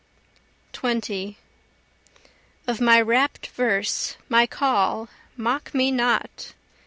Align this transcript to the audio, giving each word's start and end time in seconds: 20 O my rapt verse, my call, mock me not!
20 0.73 1.37
O 2.67 2.77
my 2.79 2.99
rapt 2.99 3.45
verse, 3.45 4.17
my 4.29 4.47
call, 4.47 5.09
mock 5.37 5.75
me 5.75 5.91
not! 5.91 6.55